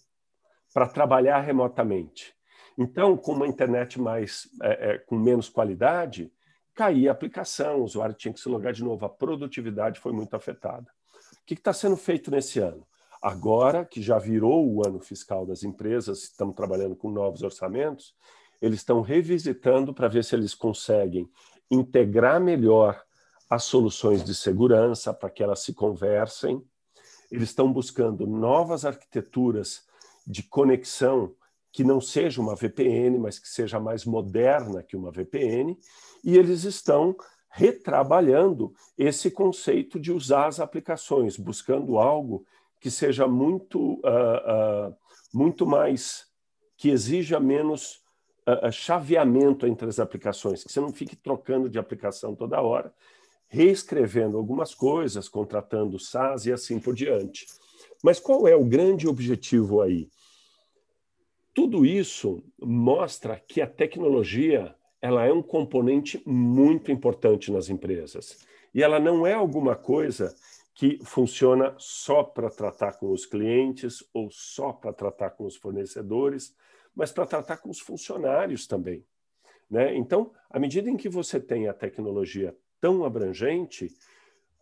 para 0.75 0.89
trabalhar 0.89 1.41
remotamente. 1.41 2.35
Então, 2.77 3.17
com 3.17 3.33
uma 3.33 3.47
internet 3.47 4.01
mais 4.01 4.49
é, 4.61 4.91
é, 4.91 4.99
com 4.99 5.17
menos 5.17 5.49
qualidade, 5.49 6.33
caía 6.77 7.11
a 7.11 7.13
aplicação, 7.13 7.81
o 7.81 7.85
usuário 7.85 8.15
tinha 8.15 8.33
que 8.33 8.39
se 8.39 8.49
logar 8.51 8.75
de 8.75 8.85
novo, 8.85 9.05
a 9.07 9.09
produtividade 9.09 9.99
foi 9.99 10.13
muito 10.13 10.37
afetada. 10.37 10.87
O 11.33 11.47
que 11.47 11.55
está 11.55 11.73
sendo 11.73 11.97
feito 11.97 12.31
nesse 12.31 12.61
ano? 12.61 12.87
Agora 13.21 13.85
que 13.85 14.03
já 14.03 14.19
virou 14.19 14.71
o 14.71 14.87
ano 14.87 15.01
fiscal 15.01 15.47
das 15.47 15.65
empresas, 15.65 16.25
estamos 16.25 16.55
trabalhando 16.55 16.95
com 16.95 17.11
novos 17.11 17.43
orçamentos, 17.43 18.15
eles 18.61 18.81
estão 18.81 19.01
revisitando 19.01 19.95
para 19.95 20.07
ver 20.07 20.23
se 20.23 20.37
eles 20.37 20.55
conseguem 20.55 21.29
integrar 21.71 22.39
melhor 22.41 23.03
as 23.49 23.65
soluções 23.65 24.23
de 24.23 24.35
segurança 24.35 25.15
para 25.15 25.31
que 25.31 25.43
elas 25.43 25.61
se 25.61 25.73
conversem. 25.73 26.63
Eles 27.31 27.49
estão 27.49 27.73
buscando 27.73 28.27
novas 28.27 28.85
arquiteturas 28.85 29.87
de 30.27 30.43
conexão 30.43 31.35
que 31.73 31.85
não 31.85 32.01
seja 32.01 32.41
uma 32.41 32.55
VPN, 32.55 33.19
mas 33.19 33.39
que 33.39 33.49
seja 33.49 33.79
mais 33.79 34.05
moderna 34.05 34.83
que 34.83 34.97
uma 34.97 35.11
VPN, 35.11 35.79
e 36.27 36.37
eles 36.37 36.65
estão 36.65 37.17
retrabalhando 37.49 38.75
esse 38.99 39.31
conceito 39.31 39.99
de 39.99 40.13
usar 40.13 40.49
as 40.49 40.59
aplicações, 40.59 41.37
buscando 41.37 41.99
algo 41.99 42.45
que 42.81 42.91
seja 42.91 43.29
muito, 43.29 43.95
uh, 44.01 44.91
uh, 44.91 44.97
muito 45.33 45.65
mais, 45.65 46.27
que 46.77 46.91
exija 46.91 47.39
menos 47.39 48.03
uh, 48.47 48.71
chaveamento 48.73 49.67
entre 49.67 49.89
as 49.89 50.01
aplicações, 50.01 50.65
que 50.65 50.73
você 50.73 50.81
não 50.81 50.93
fique 50.93 51.15
trocando 51.15 51.71
de 51.71 51.79
aplicação 51.79 52.35
toda 52.35 52.61
hora, 52.61 52.93
reescrevendo 53.49 54.37
algumas 54.37 54.75
coisas, 54.75 55.29
contratando 55.29 55.99
SaaS 55.99 56.45
e 56.45 56.53
assim 56.53 56.81
por 56.81 56.95
diante. 56.95 57.47
Mas 58.03 58.19
qual 58.19 58.49
é 58.49 58.57
o 58.57 58.65
grande 58.65 59.07
objetivo 59.07 59.81
aí? 59.81 60.11
Tudo 61.55 61.87
isso 61.87 62.43
mostra 62.61 63.41
que 63.41 63.63
a 63.63 63.67
tecnologia 63.67 64.76
ela 65.07 65.25
é 65.25 65.33
um 65.33 65.41
componente 65.41 66.21
muito 66.27 66.91
importante 66.91 67.53
nas 67.53 67.69
empresas. 67.71 68.45
E 68.75 68.83
ela 68.83 68.99
não 68.99 69.25
é 69.25 69.35
alguma 69.35 69.77
coisa 69.77 70.35
que 70.75 70.99
funciona 71.05 71.77
só 71.79 72.25
para 72.25 72.51
tratar 72.51 72.95
com 72.95 73.13
os 73.13 73.25
clientes 73.25 74.03
ou 74.13 74.29
só 74.33 74.73
para 74.73 74.93
tratar 74.93 75.31
com 75.31 75.47
os 75.47 75.55
fornecedores, 75.55 76.53
mas 76.93 77.13
para 77.13 77.25
tratar 77.25 77.59
com 77.59 77.71
os 77.71 77.79
funcionários 77.79 78.67
também. 78.67 79.07
Né? 79.71 79.97
Então, 79.97 80.33
à 80.51 80.59
medida 80.59 80.91
em 80.91 80.97
que 80.97 81.09
você 81.09 81.39
tem 81.39 81.69
a 81.69 81.73
tecnologia 81.73 82.57
tão 82.81 83.05
abrangente, 83.05 83.95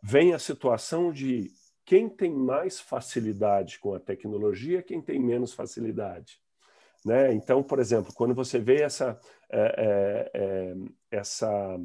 vem 0.02 0.34
a 0.34 0.38
situação 0.38 1.10
de 1.10 1.50
quem 1.86 2.06
tem 2.06 2.30
mais 2.30 2.78
facilidade 2.78 3.78
com 3.78 3.94
a 3.94 3.98
tecnologia, 3.98 4.82
quem 4.82 5.00
tem 5.00 5.18
menos 5.18 5.54
facilidade. 5.54 6.43
Né? 7.04 7.34
Então, 7.34 7.62
por 7.62 7.78
exemplo, 7.78 8.12
quando 8.14 8.34
você 8.34 8.58
vê 8.58 8.82
essa, 8.82 9.18
é, 9.50 9.60
é, 9.60 10.30
é, 10.34 10.74
essa, 11.10 11.78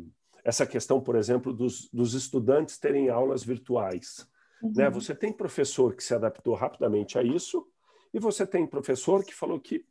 essa 0.43 0.65
questão, 0.65 1.01
por 1.01 1.15
exemplo, 1.15 1.53
dos, 1.53 1.89
dos 1.91 2.13
estudantes 2.13 2.77
terem 2.77 3.09
aulas 3.09 3.43
virtuais, 3.43 4.25
uhum. 4.61 4.71
né? 4.75 4.89
você 4.89 5.13
tem 5.13 5.33
professor 5.33 5.93
que 5.93 6.03
se 6.03 6.13
adaptou 6.13 6.55
rapidamente 6.55 7.19
a 7.19 7.23
isso 7.23 7.67
e 8.13 8.19
você 8.19 8.47
tem 8.47 8.65
professor 8.65 9.23
que 9.25 9.35
falou 9.35 9.59
que, 9.59 9.85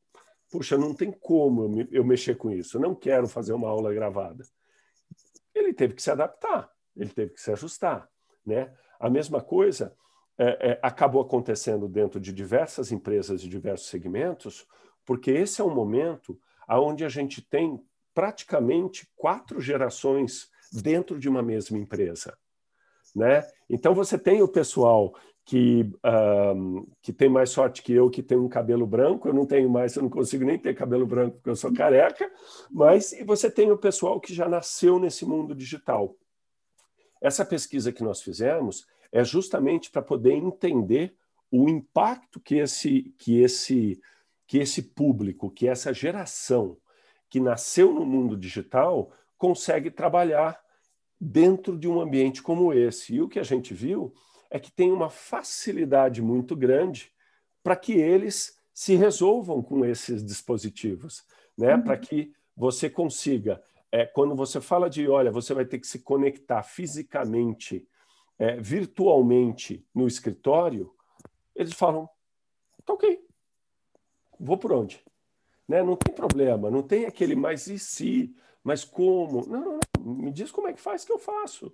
puxa, 0.50 0.78
não 0.78 0.94
tem 0.94 1.12
como 1.12 1.64
eu, 1.64 1.68
me, 1.68 1.88
eu 1.92 2.04
mexer 2.04 2.36
com 2.36 2.50
isso, 2.50 2.78
eu 2.78 2.80
não 2.80 2.94
quero 2.94 3.28
fazer 3.28 3.52
uma 3.52 3.68
aula 3.68 3.92
gravada. 3.92 4.44
Ele 5.54 5.74
teve 5.74 5.92
que 5.92 6.02
se 6.02 6.10
adaptar, 6.10 6.70
ele 6.96 7.10
teve 7.10 7.34
que 7.34 7.40
se 7.40 7.52
ajustar. 7.52 8.08
Né? 8.46 8.72
A 8.98 9.10
mesma 9.10 9.42
coisa 9.42 9.94
é, 10.38 10.70
é, 10.70 10.80
acabou 10.82 11.20
acontecendo 11.20 11.86
dentro 11.86 12.18
de 12.18 12.32
diversas 12.32 12.90
empresas 12.92 13.42
de 13.42 13.48
diversos 13.48 13.88
segmentos, 13.88 14.66
porque 15.08 15.30
esse 15.30 15.58
é 15.62 15.64
um 15.64 15.74
momento 15.74 16.38
onde 16.68 17.02
a 17.02 17.08
gente 17.08 17.40
tem 17.40 17.82
praticamente 18.12 19.08
quatro 19.16 19.58
gerações 19.58 20.50
dentro 20.70 21.18
de 21.18 21.30
uma 21.30 21.42
mesma 21.42 21.78
empresa. 21.78 22.36
Né? 23.16 23.42
Então 23.70 23.94
você 23.94 24.18
tem 24.18 24.42
o 24.42 24.48
pessoal 24.48 25.14
que, 25.46 25.90
um, 26.54 26.86
que 27.00 27.10
tem 27.10 27.30
mais 27.30 27.48
sorte 27.48 27.82
que 27.82 27.90
eu, 27.90 28.10
que 28.10 28.22
tem 28.22 28.36
um 28.36 28.50
cabelo 28.50 28.86
branco, 28.86 29.26
eu 29.26 29.32
não 29.32 29.46
tenho 29.46 29.70
mais, 29.70 29.96
eu 29.96 30.02
não 30.02 30.10
consigo 30.10 30.44
nem 30.44 30.58
ter 30.58 30.74
cabelo 30.74 31.06
branco 31.06 31.36
porque 31.36 31.48
eu 31.48 31.56
sou 31.56 31.72
careca, 31.72 32.30
mas 32.70 33.12
e 33.12 33.24
você 33.24 33.50
tem 33.50 33.72
o 33.72 33.78
pessoal 33.78 34.20
que 34.20 34.34
já 34.34 34.46
nasceu 34.46 34.98
nesse 34.98 35.24
mundo 35.24 35.54
digital. 35.54 36.14
Essa 37.18 37.46
pesquisa 37.46 37.90
que 37.92 38.04
nós 38.04 38.20
fizemos 38.20 38.86
é 39.10 39.24
justamente 39.24 39.90
para 39.90 40.02
poder 40.02 40.34
entender 40.34 41.16
o 41.50 41.66
impacto 41.66 42.38
que 42.38 42.56
esse, 42.56 43.14
que 43.16 43.40
esse 43.40 43.98
que 44.48 44.56
esse 44.58 44.82
público, 44.82 45.50
que 45.50 45.68
essa 45.68 45.92
geração 45.92 46.78
que 47.28 47.38
nasceu 47.38 47.92
no 47.92 48.06
mundo 48.06 48.34
digital 48.34 49.12
consegue 49.36 49.90
trabalhar 49.90 50.58
dentro 51.20 51.78
de 51.78 51.86
um 51.86 52.00
ambiente 52.00 52.42
como 52.42 52.72
esse. 52.72 53.14
E 53.14 53.20
o 53.20 53.28
que 53.28 53.38
a 53.38 53.42
gente 53.42 53.74
viu 53.74 54.12
é 54.50 54.58
que 54.58 54.72
tem 54.72 54.90
uma 54.90 55.10
facilidade 55.10 56.22
muito 56.22 56.56
grande 56.56 57.12
para 57.62 57.76
que 57.76 57.92
eles 57.92 58.58
se 58.72 58.94
resolvam 58.94 59.62
com 59.62 59.84
esses 59.84 60.24
dispositivos, 60.24 61.24
né? 61.56 61.74
Uhum. 61.74 61.82
Para 61.82 61.98
que 61.98 62.32
você 62.56 62.88
consiga, 62.88 63.62
é, 63.92 64.06
quando 64.06 64.34
você 64.34 64.60
fala 64.62 64.88
de, 64.88 65.06
olha, 65.08 65.30
você 65.30 65.52
vai 65.52 65.66
ter 65.66 65.78
que 65.78 65.86
se 65.86 65.98
conectar 65.98 66.62
fisicamente, 66.62 67.86
é, 68.38 68.56
virtualmente 68.56 69.86
no 69.94 70.06
escritório, 70.06 70.90
eles 71.54 71.74
falam, 71.74 72.08
tá 72.86 72.94
ok, 72.94 73.27
vou 74.38 74.56
por 74.56 74.72
onde? 74.72 75.02
Né? 75.68 75.82
Não 75.82 75.96
tem 75.96 76.14
problema, 76.14 76.70
não 76.70 76.82
tem 76.82 77.04
aquele 77.04 77.34
mas 77.34 77.66
e 77.66 77.78
se, 77.78 78.34
mas 78.62 78.84
como? 78.84 79.46
Não, 79.46 79.60
não, 79.60 79.80
não, 79.98 80.14
me 80.14 80.30
diz 80.30 80.50
como 80.50 80.68
é 80.68 80.72
que 80.72 80.80
faz 80.80 81.04
que 81.04 81.12
eu 81.12 81.18
faço. 81.18 81.70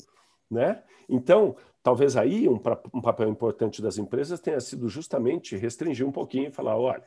Né? 0.51 0.83
Então, 1.09 1.57
talvez 1.83 2.17
aí 2.17 2.49
um, 2.49 2.61
um 2.93 3.01
papel 3.01 3.29
importante 3.29 3.81
das 3.81 3.99
empresas 3.99 4.41
tenha 4.41 4.61
sido 4.61 4.89
justamente 4.89 5.57
restringir 5.57 6.07
um 6.07 6.13
pouquinho 6.13 6.49
e 6.49 6.53
falar: 6.53 6.77
olha, 6.77 7.05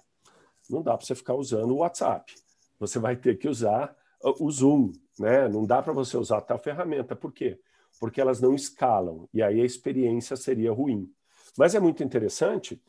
não 0.69 0.81
dá 0.81 0.97
para 0.97 1.05
você 1.05 1.15
ficar 1.15 1.35
usando 1.35 1.71
o 1.71 1.77
WhatsApp, 1.77 2.33
você 2.79 2.99
vai 2.99 3.15
ter 3.15 3.37
que 3.37 3.47
usar 3.47 3.95
uh, 4.23 4.43
o 4.43 4.51
Zoom, 4.51 4.91
né? 5.19 5.47
não 5.47 5.65
dá 5.65 5.81
para 5.81 5.93
você 5.93 6.17
usar 6.17 6.41
tal 6.41 6.57
ferramenta. 6.57 7.15
Por 7.15 7.31
quê? 7.31 7.59
Porque 7.99 8.21
elas 8.21 8.39
não 8.39 8.53
escalam 8.53 9.27
e 9.33 9.41
aí 9.41 9.61
a 9.61 9.65
experiência 9.65 10.35
seria 10.35 10.71
ruim. 10.71 11.11
Mas 11.57 11.73
é 11.73 11.79
muito 11.79 12.03
interessante 12.03 12.81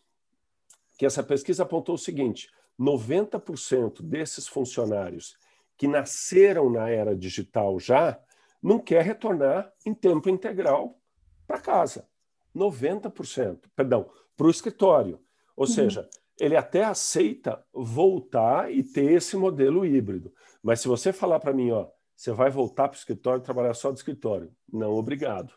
que 0.98 1.06
essa 1.06 1.22
pesquisa 1.22 1.62
apontou 1.62 1.94
o 1.94 1.98
seguinte: 1.98 2.50
90% 2.78 4.02
desses 4.02 4.46
funcionários 4.46 5.36
que 5.76 5.86
nasceram 5.86 6.68
na 6.68 6.90
era 6.90 7.16
digital 7.16 7.78
já 7.78 8.20
não 8.60 8.80
quer 8.80 9.04
retornar 9.04 9.72
em 9.86 9.94
tempo 9.94 10.28
integral 10.28 11.00
para 11.46 11.60
casa. 11.60 12.06
90%, 12.54 13.60
perdão, 13.76 14.10
para 14.36 14.46
o 14.48 14.50
escritório. 14.50 15.20
Ou 15.56 15.64
uhum. 15.64 15.72
seja, 15.72 16.08
ele 16.38 16.56
até 16.56 16.82
aceita 16.82 17.64
voltar 17.72 18.72
e 18.72 18.82
ter 18.82 19.12
esse 19.12 19.36
modelo 19.36 19.86
híbrido. 19.86 20.32
Mas 20.60 20.80
se 20.80 20.88
você 20.88 21.12
falar 21.12 21.38
para 21.38 21.52
mim, 21.52 21.70
ó, 21.70 21.88
você 22.16 22.32
vai 22.32 22.50
voltar 22.50 22.88
para 22.88 22.96
o 22.96 22.98
escritório 22.98 23.40
e 23.40 23.44
trabalhar 23.44 23.74
só 23.74 23.92
do 23.92 23.96
escritório, 23.96 24.52
não, 24.72 24.90
obrigado. 24.90 25.52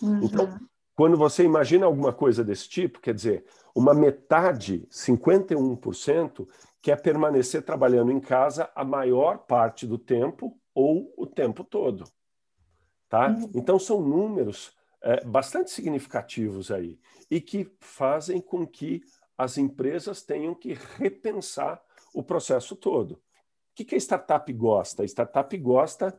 Uhum. 0.00 0.22
Então, 0.22 0.60
quando 0.98 1.16
você 1.16 1.44
imagina 1.44 1.86
alguma 1.86 2.12
coisa 2.12 2.42
desse 2.42 2.68
tipo, 2.68 2.98
quer 2.98 3.14
dizer, 3.14 3.44
uma 3.72 3.94
metade, 3.94 4.84
51%, 4.90 6.44
quer 6.82 7.00
permanecer 7.00 7.62
trabalhando 7.62 8.10
em 8.10 8.18
casa 8.18 8.68
a 8.74 8.84
maior 8.84 9.38
parte 9.46 9.86
do 9.86 9.96
tempo 9.96 10.58
ou 10.74 11.14
o 11.16 11.24
tempo 11.24 11.62
todo. 11.62 12.02
Tá? 13.08 13.28
Uhum. 13.28 13.48
Então, 13.54 13.78
são 13.78 14.00
números 14.00 14.72
é, 15.00 15.24
bastante 15.24 15.70
significativos 15.70 16.68
aí 16.72 16.98
e 17.30 17.40
que 17.40 17.70
fazem 17.78 18.40
com 18.40 18.66
que 18.66 19.00
as 19.38 19.56
empresas 19.56 20.24
tenham 20.24 20.52
que 20.52 20.76
repensar 20.96 21.80
o 22.12 22.24
processo 22.24 22.74
todo. 22.74 23.12
O 23.12 23.20
que, 23.76 23.84
que 23.84 23.94
a 23.94 23.98
startup 23.98 24.52
gosta? 24.52 25.04
A 25.04 25.06
startup 25.06 25.56
gosta, 25.58 26.18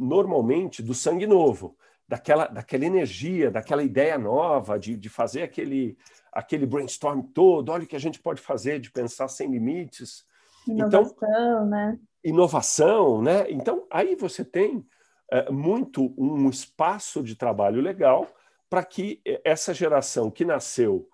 normalmente, 0.00 0.82
do 0.82 0.94
sangue 0.94 1.26
novo, 1.26 1.76
daquela, 2.08 2.46
daquela 2.46 2.84
energia, 2.84 3.50
daquela 3.50 3.82
ideia 3.82 4.18
nova, 4.18 4.78
de, 4.78 4.96
de 4.96 5.08
fazer 5.08 5.42
aquele, 5.42 5.96
aquele 6.32 6.66
brainstorm 6.66 7.22
todo, 7.22 7.70
olha 7.70 7.84
o 7.84 7.86
que 7.86 7.96
a 7.96 8.00
gente 8.00 8.20
pode 8.20 8.40
fazer, 8.40 8.80
de 8.80 8.90
pensar 8.90 9.28
sem 9.28 9.50
limites. 9.50 10.24
Inovação, 10.66 11.12
então, 11.16 11.66
né? 11.66 11.98
Inovação, 12.24 13.22
né? 13.22 13.50
Então, 13.50 13.86
aí 13.90 14.14
você 14.14 14.44
tem 14.44 14.86
é, 15.30 15.50
muito 15.50 16.14
um 16.16 16.48
espaço 16.48 17.22
de 17.22 17.34
trabalho 17.34 17.80
legal 17.80 18.28
para 18.68 18.84
que 18.84 19.20
essa 19.44 19.74
geração 19.74 20.30
que 20.30 20.44
nasceu 20.44 21.08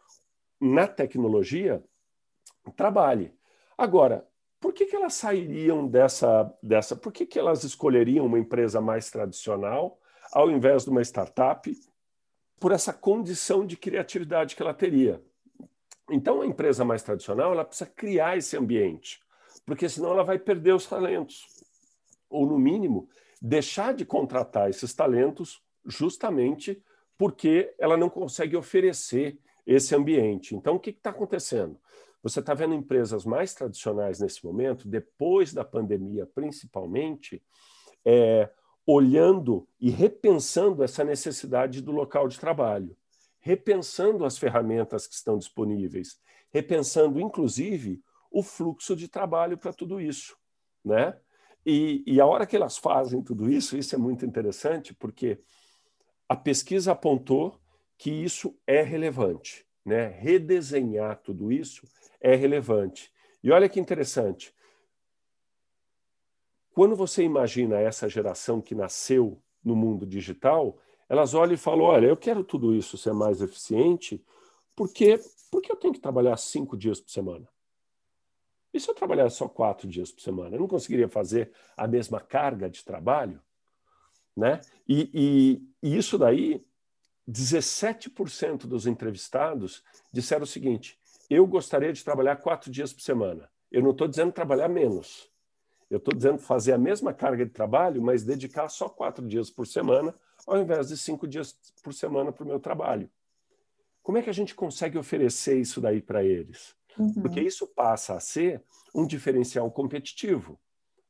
na 0.60 0.86
tecnologia 0.86 1.82
trabalhe. 2.76 3.32
Agora, 3.76 4.26
por 4.60 4.72
que, 4.72 4.86
que 4.86 4.96
elas 4.96 5.14
sairiam 5.14 5.86
dessa, 5.86 6.52
dessa? 6.62 6.96
Por 6.96 7.12
que, 7.12 7.24
que 7.24 7.38
elas 7.38 7.62
escolheriam 7.64 8.26
uma 8.26 8.38
empresa 8.38 8.80
mais 8.80 9.10
tradicional 9.10 9.98
ao 10.32 10.50
invés 10.50 10.84
de 10.84 10.90
uma 10.90 11.02
startup? 11.02 11.70
Por 12.60 12.72
essa 12.72 12.92
condição 12.92 13.64
de 13.64 13.76
criatividade 13.76 14.56
que 14.56 14.62
ela 14.62 14.74
teria. 14.74 15.22
Então, 16.10 16.40
a 16.40 16.46
empresa 16.46 16.84
mais 16.84 17.02
tradicional 17.02 17.52
ela 17.52 17.64
precisa 17.64 17.88
criar 17.90 18.36
esse 18.36 18.56
ambiente, 18.56 19.20
porque 19.66 19.88
senão 19.88 20.12
ela 20.12 20.24
vai 20.24 20.38
perder 20.38 20.74
os 20.74 20.86
talentos. 20.86 21.46
Ou, 22.30 22.46
no 22.46 22.58
mínimo, 22.58 23.08
deixar 23.40 23.94
de 23.94 24.04
contratar 24.04 24.70
esses 24.70 24.94
talentos 24.94 25.62
justamente 25.84 26.82
porque 27.16 27.74
ela 27.78 27.96
não 27.96 28.08
consegue 28.08 28.56
oferecer 28.56 29.38
esse 29.66 29.94
ambiente. 29.94 30.54
Então, 30.54 30.76
o 30.76 30.80
que 30.80 30.90
está 30.90 31.10
acontecendo? 31.10 31.78
Você 32.22 32.40
está 32.40 32.54
vendo 32.54 32.74
empresas 32.74 33.24
mais 33.24 33.54
tradicionais 33.54 34.18
nesse 34.18 34.44
momento, 34.44 34.88
depois 34.88 35.52
da 35.52 35.64
pandemia 35.64 36.26
principalmente, 36.26 37.42
é, 38.04 38.48
olhando 38.90 39.68
e 39.78 39.90
repensando 39.90 40.82
essa 40.82 41.04
necessidade 41.04 41.82
do 41.82 41.92
local 41.92 42.26
de 42.26 42.40
trabalho, 42.40 42.96
repensando 43.38 44.24
as 44.24 44.38
ferramentas 44.38 45.06
que 45.06 45.12
estão 45.12 45.36
disponíveis, 45.36 46.18
repensando, 46.50 47.20
inclusive, 47.20 48.02
o 48.30 48.42
fluxo 48.42 48.96
de 48.96 49.06
trabalho 49.06 49.58
para 49.58 49.74
tudo 49.74 50.00
isso. 50.00 50.34
Né? 50.82 51.14
E, 51.66 52.02
e 52.06 52.18
a 52.18 52.24
hora 52.24 52.46
que 52.46 52.56
elas 52.56 52.78
fazem 52.78 53.20
tudo 53.20 53.50
isso, 53.50 53.76
isso 53.76 53.94
é 53.94 53.98
muito 53.98 54.24
interessante, 54.24 54.94
porque 54.94 55.38
a 56.26 56.34
pesquisa 56.34 56.92
apontou 56.92 57.60
que 57.98 58.10
isso 58.10 58.58
é 58.66 58.80
relevante. 58.80 59.66
Né? 59.84 60.06
Redesenhar 60.06 61.20
tudo 61.22 61.52
isso 61.52 61.86
é 62.22 62.34
relevante. 62.34 63.12
E 63.44 63.50
olha 63.50 63.68
que 63.68 63.78
interessante. 63.78 64.54
Quando 66.78 66.94
você 66.94 67.24
imagina 67.24 67.80
essa 67.80 68.08
geração 68.08 68.60
que 68.60 68.72
nasceu 68.72 69.42
no 69.64 69.74
mundo 69.74 70.06
digital, 70.06 70.78
elas 71.08 71.34
olham 71.34 71.54
e 71.54 71.56
falam: 71.56 71.80
olha, 71.80 72.06
eu 72.06 72.16
quero 72.16 72.44
tudo 72.44 72.72
isso 72.72 72.96
ser 72.96 73.12
mais 73.12 73.42
eficiente, 73.42 74.24
porque, 74.76 75.20
porque 75.50 75.72
eu 75.72 75.74
tenho 75.74 75.92
que 75.92 75.98
trabalhar 75.98 76.36
cinco 76.36 76.76
dias 76.76 77.00
por 77.00 77.10
semana? 77.10 77.48
E 78.72 78.78
se 78.78 78.88
eu 78.88 78.94
trabalhar 78.94 79.28
só 79.28 79.48
quatro 79.48 79.88
dias 79.88 80.12
por 80.12 80.20
semana? 80.20 80.54
Eu 80.54 80.60
não 80.60 80.68
conseguiria 80.68 81.08
fazer 81.08 81.50
a 81.76 81.88
mesma 81.88 82.20
carga 82.20 82.70
de 82.70 82.84
trabalho? 82.84 83.42
Né? 84.36 84.60
E, 84.88 85.10
e, 85.82 85.88
e 85.88 85.96
isso 85.96 86.16
daí 86.16 86.64
17% 87.28 88.68
dos 88.68 88.86
entrevistados 88.86 89.82
disseram 90.12 90.44
o 90.44 90.46
seguinte: 90.46 90.96
eu 91.28 91.44
gostaria 91.44 91.92
de 91.92 92.04
trabalhar 92.04 92.36
quatro 92.36 92.70
dias 92.70 92.92
por 92.92 93.02
semana. 93.02 93.50
Eu 93.68 93.82
não 93.82 93.90
estou 93.90 94.06
dizendo 94.06 94.30
trabalhar 94.30 94.68
menos. 94.68 95.28
Eu 95.90 95.98
estou 95.98 96.14
dizendo 96.14 96.38
fazer 96.38 96.72
a 96.72 96.78
mesma 96.78 97.14
carga 97.14 97.46
de 97.46 97.52
trabalho, 97.52 98.02
mas 98.02 98.22
dedicar 98.22 98.68
só 98.68 98.88
quatro 98.88 99.26
dias 99.26 99.50
por 99.50 99.66
semana, 99.66 100.14
ao 100.46 100.58
invés 100.58 100.88
de 100.88 100.96
cinco 100.96 101.26
dias 101.26 101.56
por 101.82 101.94
semana 101.94 102.30
para 102.30 102.44
o 102.44 102.46
meu 102.46 102.60
trabalho. 102.60 103.10
Como 104.02 104.18
é 104.18 104.22
que 104.22 104.30
a 104.30 104.34
gente 104.34 104.54
consegue 104.54 104.98
oferecer 104.98 105.58
isso 105.58 105.80
daí 105.80 106.00
para 106.00 106.22
eles? 106.22 106.74
Uhum. 106.98 107.12
Porque 107.14 107.40
isso 107.40 107.66
passa 107.66 108.14
a 108.14 108.20
ser 108.20 108.62
um 108.94 109.06
diferencial 109.06 109.70
competitivo. 109.70 110.58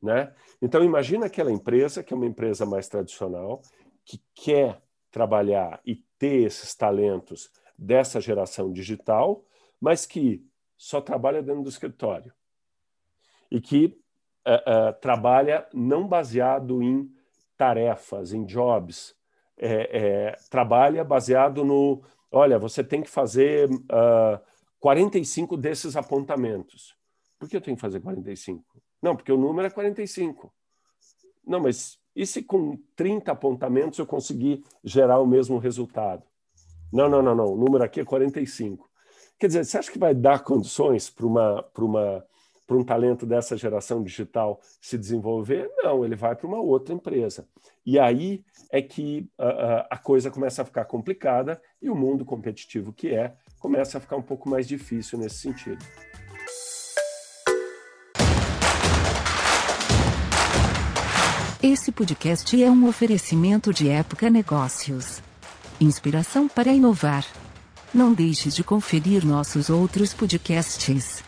Né? 0.00 0.32
Então, 0.62 0.84
imagina 0.84 1.26
aquela 1.26 1.50
empresa, 1.50 2.02
que 2.02 2.12
é 2.12 2.16
uma 2.16 2.26
empresa 2.26 2.64
mais 2.64 2.88
tradicional, 2.88 3.62
que 4.04 4.22
quer 4.34 4.80
trabalhar 5.10 5.80
e 5.84 5.96
ter 6.18 6.44
esses 6.44 6.74
talentos 6.74 7.50
dessa 7.76 8.20
geração 8.20 8.72
digital, 8.72 9.44
mas 9.80 10.06
que 10.06 10.44
só 10.76 11.00
trabalha 11.00 11.42
dentro 11.42 11.62
do 11.62 11.68
escritório 11.68 12.32
e 13.50 13.60
que 13.60 14.00
uh, 14.56 15.00
trabalha 15.00 15.66
não 15.72 16.06
baseado 16.06 16.82
em 16.82 17.10
tarefas, 17.56 18.32
em 18.32 18.44
jobs, 18.44 19.14
é, 19.56 19.98
é, 19.98 20.36
trabalha 20.48 21.02
baseado 21.02 21.64
no, 21.64 22.02
olha, 22.30 22.58
você 22.58 22.84
tem 22.84 23.02
que 23.02 23.10
fazer 23.10 23.68
uh, 23.68 23.80
ah, 23.90 24.40
45 24.78 25.56
desses 25.56 25.96
apontamentos. 25.96 26.96
Por 27.38 27.48
que 27.48 27.56
eu 27.56 27.60
tenho 27.60 27.76
que 27.76 27.80
fazer 27.80 28.00
45? 28.00 28.64
Não, 29.02 29.16
porque 29.16 29.32
o 29.32 29.36
número 29.36 29.66
é 29.66 29.70
45. 29.70 30.52
Não, 31.44 31.60
mas 31.60 31.98
e 32.14 32.26
se 32.26 32.42
com 32.42 32.76
30 32.96 33.32
apontamentos 33.32 33.98
eu 33.98 34.06
conseguir 34.06 34.64
gerar 34.82 35.20
o 35.20 35.26
mesmo 35.26 35.58
resultado? 35.58 36.24
Não, 36.92 37.08
não, 37.08 37.22
não, 37.22 37.34
não. 37.34 37.52
O 37.52 37.56
número 37.56 37.84
aqui 37.84 38.00
é 38.00 38.04
45. 38.04 38.88
Quer 39.38 39.46
dizer, 39.46 39.64
você 39.64 39.78
acha 39.78 39.92
que 39.92 39.98
vai 39.98 40.14
dar 40.14 40.42
condições 40.42 41.08
para 41.08 41.26
uma, 41.26 41.64
uma, 41.76 42.26
um 42.76 42.84
talento 42.84 43.24
dessa 43.24 43.56
geração 43.56 44.02
digital 44.02 44.60
se 44.80 44.98
desenvolver? 44.98 45.70
Não, 45.78 46.04
ele 46.04 46.16
vai 46.16 46.34
para 46.34 46.46
uma 46.46 46.60
outra 46.60 46.94
empresa. 46.94 47.46
E 47.84 47.98
aí 47.98 48.44
é 48.70 48.82
que 48.82 49.28
a, 49.38 49.86
a 49.90 49.98
coisa 49.98 50.30
começa 50.30 50.62
a 50.62 50.64
ficar 50.64 50.84
complicada 50.84 51.60
e 51.80 51.88
o 51.88 51.94
mundo 51.94 52.24
competitivo 52.24 52.92
que 52.92 53.14
é 53.14 53.34
começa 53.58 53.98
a 53.98 54.00
ficar 54.00 54.16
um 54.16 54.22
pouco 54.22 54.48
mais 54.48 54.68
difícil 54.68 55.18
nesse 55.18 55.36
sentido. 55.36 55.84
Esse 61.60 61.90
podcast 61.90 62.62
é 62.62 62.70
um 62.70 62.86
oferecimento 62.86 63.72
de 63.72 63.88
Época 63.88 64.30
Negócios. 64.30 65.20
Inspiração 65.80 66.48
para 66.48 66.72
inovar. 66.72 67.26
Não 67.92 68.14
deixe 68.14 68.48
de 68.48 68.62
conferir 68.62 69.24
nossos 69.26 69.68
outros 69.68 70.14
podcasts. 70.14 71.27